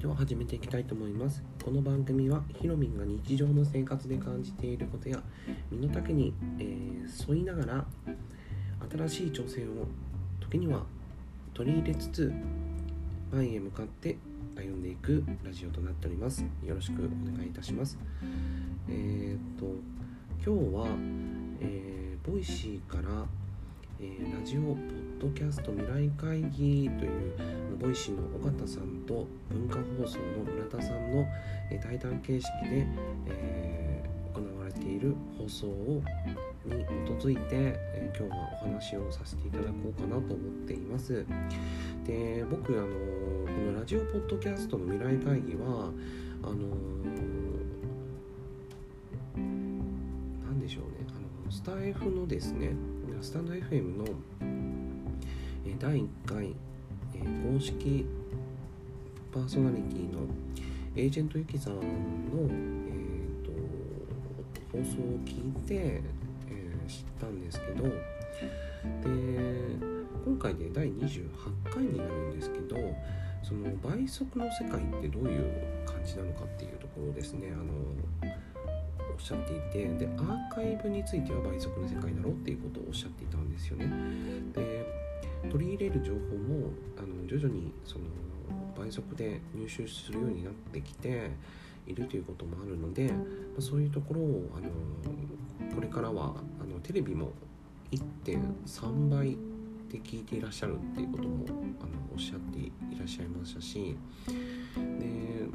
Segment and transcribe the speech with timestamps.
[0.00, 1.44] では始めていきたいと思います。
[1.62, 5.22] この番組はひろみんが日常の生活で感じていることや
[5.70, 7.84] 身の丈に、えー、沿いながら
[8.90, 9.86] 新しい挑戦を
[10.40, 10.86] 時には
[11.52, 12.32] 取り入れつつ
[13.30, 14.16] 前へ向かって
[14.56, 16.46] 歩んでいくラジオとなっております。
[16.64, 17.98] よろしくお願いいたします。
[18.88, 19.66] えー、っと
[20.42, 20.86] 今日は、
[21.60, 23.26] えー、 Voicy から
[24.02, 31.26] えー、ラジオポッドキャスト未来会議という Voicy の尾形さんと文化放送の村田さんの、
[31.70, 32.86] えー、対談形式で、
[33.26, 36.02] えー、行われている放送を
[36.64, 36.84] に
[37.18, 40.36] 基づいて、え今日はお話をさせていただこうかなと思っ
[40.66, 41.24] ています。
[42.06, 45.90] で僕あのこのラジオポッドキャストの未来会議は
[46.42, 46.54] あの
[49.36, 51.06] 何でしょうね。
[51.08, 52.74] あのスタイフのですね
[53.22, 54.04] スタンド FM の、
[55.66, 56.54] え第1回、
[57.14, 57.18] え
[57.52, 58.06] 公式
[59.30, 60.20] パーソナリティの
[60.96, 63.52] エージェントゆきさんの、えーと、
[64.72, 67.92] 放送を聞いて、えー、知ったんですけどで
[70.24, 71.28] 今回で第28
[71.70, 72.76] 回になるんですけど
[73.42, 77.52] その倍速の世界ってどういう感じなのかっていうところですね。
[77.52, 78.29] あの
[79.20, 83.86] っしゃっていてでアーカイブについては倍速の世界だろうっていうことをおっしゃっていたんですよね。
[84.54, 84.86] で
[85.50, 88.04] 取り入れる情報もあの徐々にその
[88.76, 91.30] 倍速で入手するようになってきて
[91.86, 93.14] いるということもあるので、ま
[93.58, 94.68] あ、そういうところをあの
[95.74, 97.32] これからはあのテレビも
[97.90, 99.36] 1.3倍
[99.90, 103.96] で聞いていらっしゃるっていうこともあのおっしゃっていらっしゃいましたし
[104.26, 105.46] で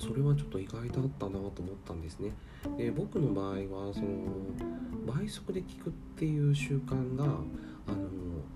[0.00, 1.50] それはちょっと意外だったなと思っ
[1.86, 2.32] たんですね。
[2.76, 4.06] で僕の場合はその
[5.06, 7.24] 倍速で聞くっていう習慣が
[7.86, 8.08] あの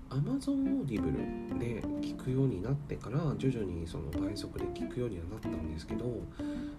[0.09, 6.05] Amazon Audible で聞くようになってから徐々にその倍速で聞くようにはなったんですけど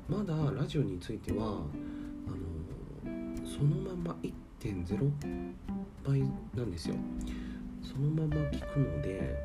[0.08, 4.16] まだラジオについてはあのそのまま
[4.60, 5.10] 1.0
[6.04, 6.20] 倍
[6.54, 6.96] なんですよ。
[7.82, 9.36] そのまま聞くので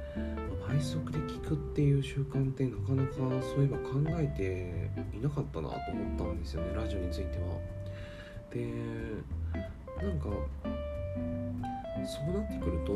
[0.68, 3.86] 倍速で聞くっていう習慣ってなかなかそういえば考
[4.20, 7.58] えていなかったなと思ったんですよねラジオについては。
[8.52, 8.72] で
[10.02, 10.30] なんか
[12.06, 12.94] そうなってくると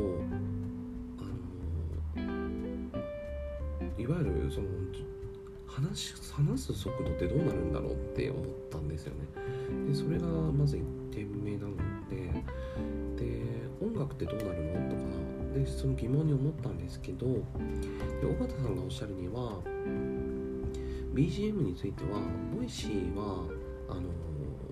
[1.18, 2.30] あの
[3.98, 4.68] いわゆるその
[5.66, 9.26] 話話す速度ってどうなるんだろうって思ったんですよね。
[9.88, 10.82] でそれがまず1
[11.12, 11.76] 点目なの
[12.08, 12.16] で
[13.16, 13.42] で
[13.80, 15.02] 音楽ってどうなるのとか
[15.54, 17.34] でその疑問に思ったんですけどで
[18.26, 19.58] 尾形さんがおっしゃるには
[21.14, 22.20] BGM については
[22.56, 23.44] Voicy は
[23.88, 24.02] あの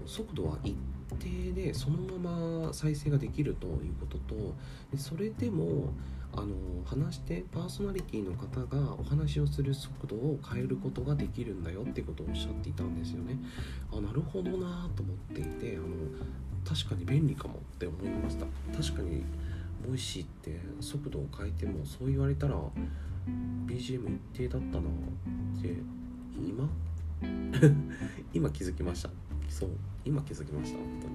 [0.07, 0.75] 速度は一
[1.19, 4.35] 定でそのまま再生ができるということと
[4.91, 5.93] でそれでも
[6.33, 6.55] あの
[6.85, 13.37] 話してパーソナリティの方がお話をする速度を変えることができるんだよってことをおっしゃっていたんですよね。
[13.93, 15.87] あなるほどなと思っていてあの
[16.65, 18.47] 確かに便利かもって思いました。
[18.73, 19.25] 確かに
[19.87, 22.55] Voicy って速度を変えてもそう言われたら
[23.67, 25.75] BGM 一定だったなって
[26.39, 26.69] 今？
[28.33, 29.11] 今気づきました。
[29.49, 29.71] そう
[30.05, 31.15] 今気づきました本当に。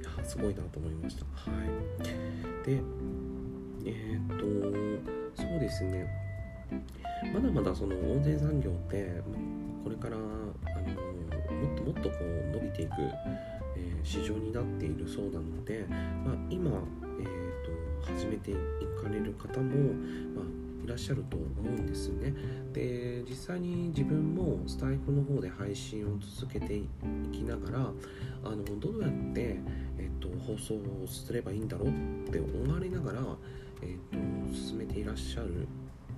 [0.00, 1.24] いやすごいなと思いました。
[1.24, 2.66] はい。
[2.66, 2.80] で
[3.84, 6.06] えー、っとそうですね。
[7.32, 9.22] まだまだその音声産業って
[9.82, 12.92] これからあのもっともっとこう伸びていく、
[13.76, 16.70] えー、市場になっているそうなので、まあ、今、
[17.20, 17.51] えー
[18.02, 18.54] 始めてい
[19.02, 19.94] かれる方も、
[20.34, 22.34] まあ、いらっしゃると思うんですね。
[22.72, 26.88] で実際に自分もスタイフの方で配信を続けてい
[27.32, 27.78] きながら
[28.44, 29.58] あのどうやって、
[29.98, 31.92] えっと、放送をすればいいんだろうっ
[32.30, 33.20] て思われながら、
[33.82, 35.68] えっと、進めていらっしゃる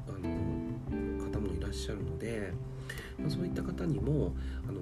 [0.08, 2.52] あの方もいらっしゃるので、
[3.18, 4.32] まあ、そういった方にも
[4.68, 4.80] あの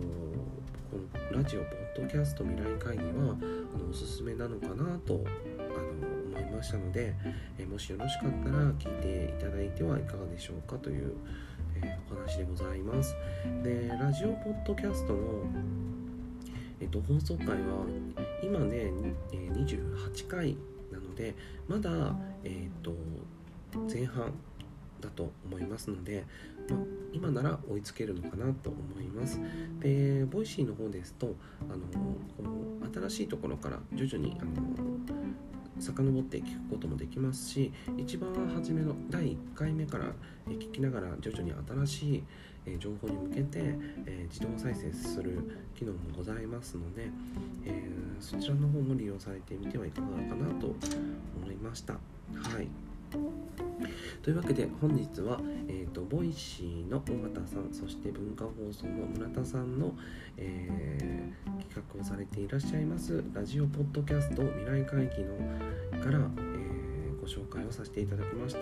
[0.90, 0.98] こ
[1.32, 3.36] のラジオポッドキャスト未来会議は
[3.74, 5.25] あのおすすめなのかなと
[6.52, 7.14] ましたので、
[7.58, 11.14] えもしよろしかったら聞いていただいてはいかがでしょうかという、
[11.76, 13.16] えお話でございます。
[13.62, 15.19] でラジオポッドキャストの、
[16.81, 17.54] えっと、放送回は
[18.43, 18.93] 今ね
[19.32, 20.56] え28回
[20.93, 21.34] なので
[21.69, 22.14] まだ、
[22.44, 22.94] えっと
[23.93, 24.32] 前半
[25.00, 26.25] だと思いますので、
[26.69, 26.76] ま
[27.12, 29.40] 今なら追いつけるのかなと思います。
[29.81, 31.34] で、 Voicy の方ですと、
[31.69, 31.78] あの
[32.37, 34.50] この新しいところから徐々にあの
[35.78, 40.06] 遡って聞くこともできますし一番初めの第1回目から
[40.48, 41.52] 聞きながら徐々に
[41.86, 42.22] 新しい
[42.78, 43.76] 情報に向けて
[44.30, 47.10] 自動再生する機能もございますので
[48.20, 50.74] そちらの方も利用されてみてはいかがかなと
[51.42, 51.94] 思いました。
[51.94, 51.98] は
[52.60, 52.69] い
[54.22, 59.92] というわけで本日は、えーと、 Voicy の尾形さんそして文化放送の村田さんの、
[60.36, 65.34] えー、企画をされていらっしゃいますラジオポッドキャスト未来会議の
[66.00, 68.60] から、えー、ご紹介をさせていただきました、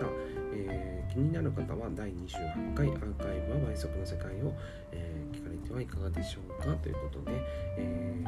[0.51, 4.53] えー、気になる方は第28回アーカイブは倍速の世界を、
[4.91, 7.37] え聞かれてはいかがでしょうかということで、
[7.77, 8.23] え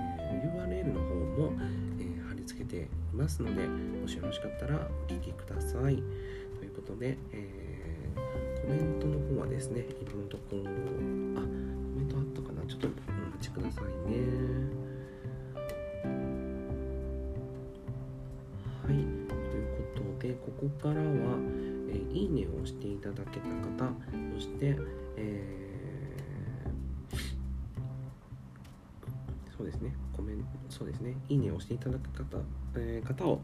[0.55, 1.15] URL の方
[1.49, 1.53] も、
[1.99, 6.03] え貼り付けていますのでもしよろしかったらお聴きください。
[6.73, 12.65] ことで、えー、コメントの方はですね、今のところ、あ、コメントあったかな？
[12.67, 14.17] ちょっとお待ちくださいね。
[18.83, 19.05] はい、という
[19.95, 21.05] ことで、ここからは、
[21.89, 23.47] えー、いいねを押していただけた
[23.85, 23.93] 方、
[24.35, 24.75] そして、
[25.17, 27.17] えー、
[29.57, 32.37] そうですね、コメント、そうですね、いいねを押していただく方,、
[32.75, 33.41] えー、方を、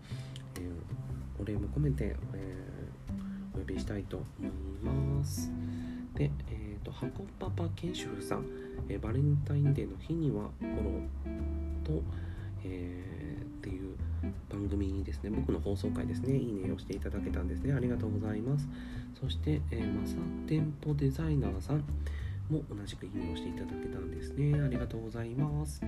[0.56, 2.79] えー、お礼も込めて、えー
[3.60, 4.52] お呼びしたいと思い
[4.84, 5.52] ます。
[6.16, 8.46] で、えっ、ー、と、箱パパ研修さん、
[8.88, 12.04] えー、バレンタインデーの日にはフォローと、
[12.64, 13.96] えー、っていう
[14.50, 17.74] 番組にですね、僕の放送回ですね、いいねをしていただけたんですね。
[17.74, 18.68] ありがとうございます。
[19.20, 20.16] そして、えー、マサ
[20.48, 21.84] 店舗デザイナーさん
[22.50, 24.60] も同じくいいねをしていただけたんですね。
[24.62, 25.82] ありがとうございます。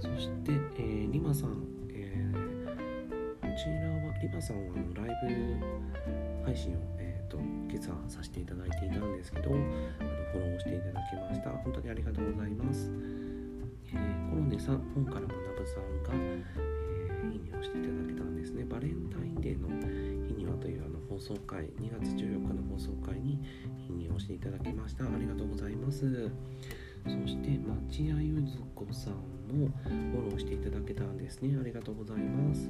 [0.00, 1.56] そして、えー、リマさん、
[1.90, 5.06] えー、こちらは、リマさんはライ
[5.60, 6.97] ブ配信を、
[7.28, 9.58] と今朝させていただいていたんですけどあの
[10.32, 11.50] フォローしていただきました。
[11.50, 12.90] 本当にありがとうございます、
[13.92, 18.64] えー、コロネさん本から学ぶさんが、えー、いいねをしていただけたんですね。
[18.64, 19.68] バレンタインデーの
[20.26, 23.40] 日にはというあの放送回2月14日の放送回に
[23.88, 25.04] いいねをしていただきました。
[25.04, 26.30] ありがとうございます。
[27.04, 29.14] そして町屋ゆずこさん
[29.48, 31.56] もフォローしていただけたんですね。
[31.58, 32.68] ありがとうございます。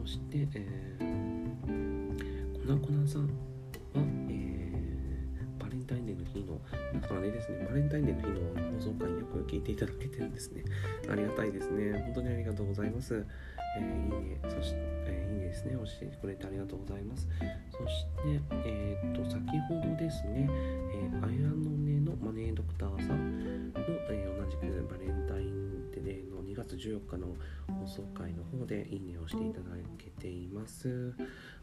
[0.00, 3.51] そして、えー、こなこなさん。
[7.16, 10.64] あれですね、バレンタインデーの日の放送回よく聞いていただけてるんですね。
[11.10, 11.98] ありがたいですね。
[12.04, 13.24] 本当にありがとうございます。
[13.78, 17.28] えー、いいね、そして、えー、いいねですね、押してくれてありがとうございます。
[17.70, 20.48] そして、えー、っと、先ほどですね、
[20.94, 23.80] えー、綾野根のマネードクターさんの、
[24.10, 25.72] えー、同じくバレンタイン
[26.02, 27.28] デーの2月14日の
[27.80, 31.14] 放送回の方でいいねをしていただけています。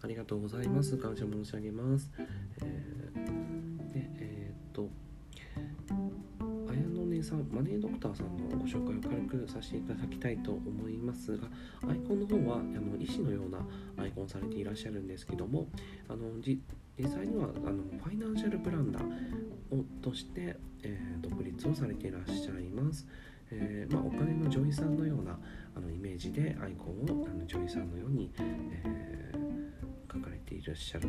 [0.02, 0.98] ありがとうございます。
[0.98, 2.10] 感謝申し上げます。
[2.62, 4.90] えー、で、えー、っと、
[7.30, 11.48] さん、マネードクターさんのご紹介を軽くさせていただきたいと思いますが、
[11.88, 13.60] アイコンの方はあの医師のような
[14.04, 15.68] アイコンされていらっしゃるんですけども、
[16.08, 16.60] あの実
[17.08, 19.04] 際にはあのファイナンシャルプランナー
[19.72, 23.06] をとして、えー、独立をされていらっしゃいます。
[23.52, 25.40] えー、まあ、お金の女医さんのような
[25.76, 31.08] あのイメージでアイコンをあの女医さんのように、えー、書かれていらっしゃる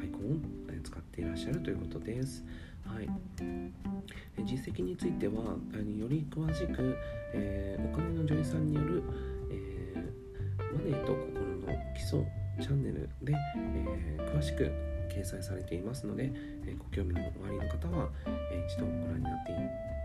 [0.00, 2.44] アイコンを使っていらっしゃるということです。
[2.84, 3.08] はい、
[4.44, 6.96] 実績についてはより詳しく、
[7.32, 9.02] えー、お金の女医さんによる、
[9.50, 9.94] え
[10.72, 12.20] マネーと心の基礎
[12.60, 14.70] チャンネルで、え詳しく
[15.08, 16.30] 掲載されていますので、
[16.66, 19.52] えご興味のおありの方は、え一度ご覧になって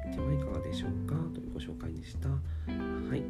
[0.07, 2.29] みてはいかがでしょうかというご紹介でした。
[2.29, 2.35] は
[3.15, 3.23] い、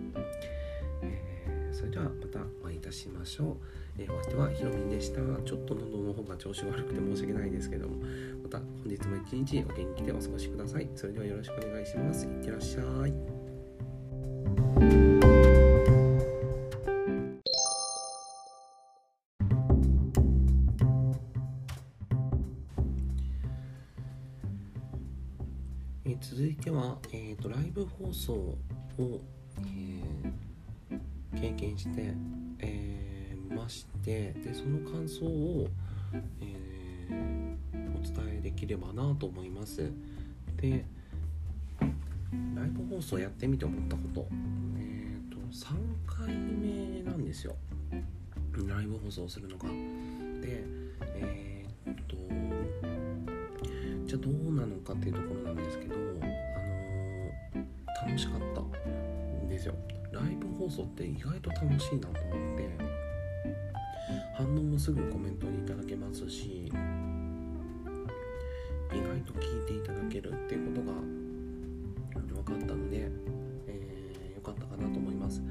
[1.02, 3.58] えー、それではまたお会いたしましょう。
[4.00, 5.22] えー、お相手はひろみんでした。
[5.44, 7.98] ちょっと喉の方が調子悪くて申し訳ないですけども、
[8.44, 10.90] また本日も一日お元気でお過ごしください。
[10.96, 12.26] それではよろしくお願いします。
[12.26, 13.14] いってらっしゃい。
[26.20, 28.58] 続いては、えーと、ライブ放送を、
[29.60, 32.14] えー、経験して、
[32.60, 35.70] えー、ましてでその感想を、
[36.42, 39.92] えー、お伝えできればなと思います。
[40.58, 40.86] で
[42.56, 44.28] ライブ放送やってみて思ったこと。
[44.78, 47.56] えっ、ー、と3回目なんですよ。
[48.68, 49.70] ライブ放送するのが。
[50.42, 50.66] で
[51.16, 52.18] えっ、と
[54.06, 56.20] じゃあどうなのかっていうところなんですけどあの
[58.08, 58.62] 楽しかった。
[59.50, 59.74] ですよ。
[60.12, 62.70] ライブ放送って意外と楽しいなと思って
[64.36, 66.72] 反応もすぐコメントにいただけますし
[68.94, 70.94] 意外と聞いていただけるっていうことが
[72.36, 73.10] 分かったので、
[73.68, 75.42] えー、よかったかなと思います。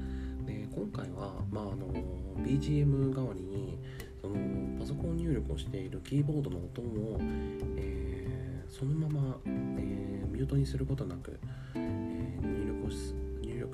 [0.45, 1.93] で今回は、まあ、あの
[2.39, 3.77] BGM 代わりに
[4.21, 4.35] その
[4.79, 7.19] パソコン入力をしているキーボードの音を、
[7.77, 11.39] えー、そのまま、えー、ミュートにすることなく
[11.75, 13.13] 入力をす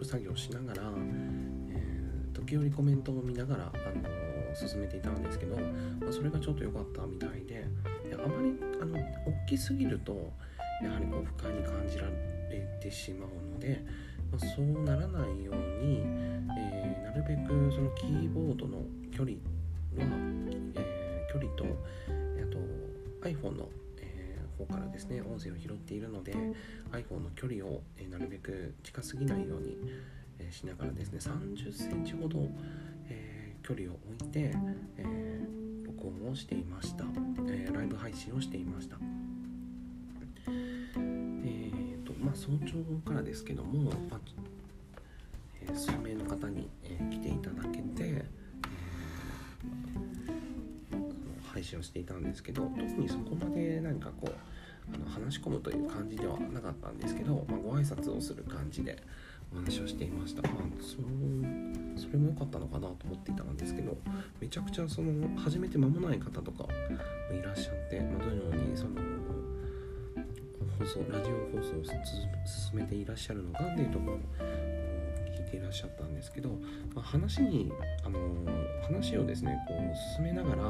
[0.02, 0.84] 作業しながら、
[1.70, 4.24] えー、時折コメントを見ながら、あの
[4.56, 7.66] 進めていたんですけど、まあ、それがちょっと良かったみたいで
[8.10, 10.32] であまりあの大きすぎると
[10.84, 13.84] やはりこう不快に感じられてしまうので、
[14.32, 16.02] まあ、そうならないように、
[16.58, 19.38] えー、なるべくそのキーボードの距離
[19.98, 20.06] は、
[20.46, 21.68] えー、距離とあ
[22.52, 23.70] と iPhone の
[24.66, 26.34] 方からですね音声を拾っているので
[26.92, 29.78] iPhone の距離を、えなるべく近すぎないように、
[30.40, 32.48] えしながらですね3 0センチほど、
[33.10, 34.54] え距離を置いて、
[34.98, 35.42] え
[35.86, 37.06] 録音をしていました、
[37.48, 38.98] えライブ配信をしていました。
[40.48, 44.20] えーとまあ早朝からですけども、まあ
[45.62, 54.32] えー、数名の方に、えー、来ていただけて、えー、配信をしていたんですけど特にそこまで何かこう
[54.94, 58.98] あの話し込むという感じではなかったんですけど、まあ、ご挨拶をする感じで
[59.52, 60.98] お話をしていました、まあ、そ
[62.02, 63.96] それも良かったのかなと思っていたんですけど
[64.40, 66.66] めちゃくちゃその始めて間もない方とか
[67.32, 69.02] いらっしゃって、まあ、どのようにその
[70.80, 71.84] 放送ラジオ放送を
[72.46, 74.20] 進めていらっしゃるのかっていうところを
[75.38, 76.50] 聞いていらっしゃったんですけど、
[76.94, 77.72] まあ、話に、
[78.04, 78.20] あの
[78.84, 80.64] 話をですねこう進めながら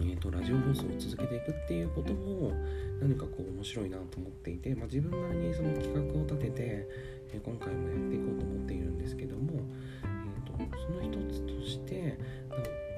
[0.00, 2.52] えーと、ラジオ放送を続けていくっていうことも
[3.00, 9.60] 何かこう面白いなと思っていて、まあ、自分なりにその企画を立てて、えー、今回もやっていこうと思っているんですけども、
[10.02, 12.18] えーと、その一つとして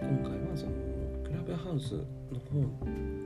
[0.00, 0.73] 今回はその
[1.25, 2.61] クラブハウスの方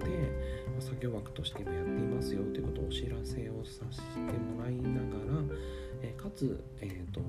[0.04, 5.42] で、作業枠として今やっていますよということをお知らせをさせてもらいながら、
[6.02, 7.21] えー、かつ、えーと、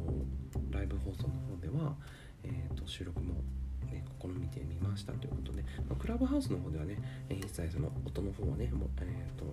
[0.71, 1.95] ライブ放送の方では、
[2.43, 3.35] えー、と収録も
[4.21, 6.97] 試みてみましたということで、まあ、クラブハウスの方ではね、
[7.29, 9.45] 一切その音の方はね、もえーと、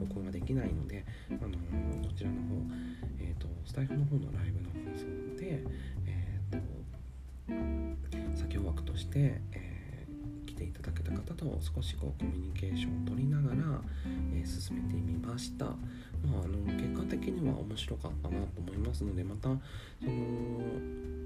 [0.00, 2.56] 録音ができないので、あのー、こちらの方、
[3.18, 5.06] えーと、スタイフの方のライブの放送
[5.40, 5.64] で、
[6.06, 13.80] えーと、作業枠として、えー、来ていただけた方と少しこうコミュニケーションを取りながら、
[14.34, 15.66] えー、進めてみました。
[15.66, 19.60] まあ、あの結果的には面白かったなと思いますのでまたその、
[20.02, 20.06] え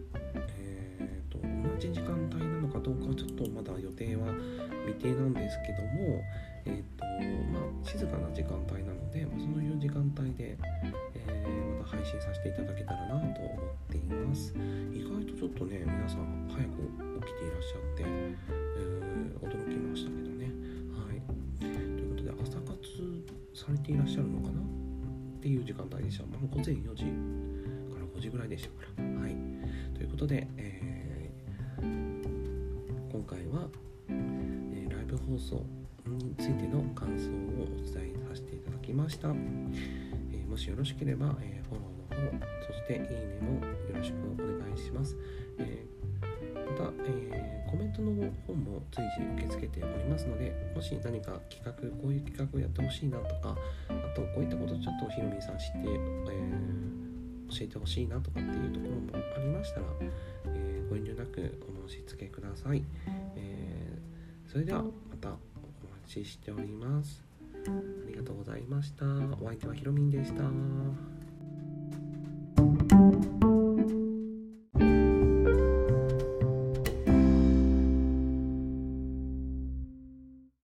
[0.04, 0.61] ー、
[1.90, 4.28] 時間帯なのかどうかはちょっとまだ予定は
[4.86, 6.22] 未定なんですけども、
[6.64, 7.04] えーと
[7.50, 10.56] まあ、静かな時間帯なので、まあ、そういう時間帯で、
[11.14, 14.54] えー、また配信させていただけたらなと思っています。
[14.92, 16.86] 意外とちょっとね皆さん早く
[17.26, 20.50] 起きていらっしゃって、えー、驚きましたけどね。
[20.94, 21.20] はい。
[21.58, 22.78] ということで朝活
[23.54, 24.60] されていらっしゃるのかな？
[24.60, 24.64] っ
[25.42, 27.02] ていう時間帯でした、まあ、午前4時
[27.92, 29.20] から5時ぐらいでしたから。
[29.20, 29.34] はい。
[29.94, 30.81] ということで、えー、
[33.22, 33.68] 今回は、
[34.08, 35.64] え、ライブ放送
[36.06, 45.16] についての感想をお伝えさせていただきました、え、もしよろしければ、えフォローの方そしていいねもよろしくお願いします、
[45.60, 45.86] え
[46.52, 48.10] また、えコメントの
[48.44, 53.56] 方も随時受け付けておりますのでもし何か企画こういう企画をやってほしいなとか
[53.88, 57.01] あとこういったことちょっとひろみさん知って、えー、
[57.52, 59.86] 教えてほしいなとかっていうところもありましたら、
[60.46, 62.82] えー、ご遠慮なくお申し付けください、
[63.36, 64.90] えー、それではま
[65.20, 67.22] たお待ちしております。
[67.66, 67.70] あ
[68.08, 69.04] りがとうございました。
[69.40, 70.42] お相手はひろみんでした。